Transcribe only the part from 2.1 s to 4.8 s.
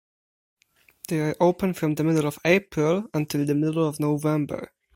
of April until the middle of November.